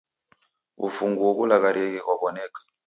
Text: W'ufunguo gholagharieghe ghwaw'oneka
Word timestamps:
W'ufunguo 0.81 1.29
gholagharieghe 1.37 1.99
ghwaw'oneka 2.03 2.59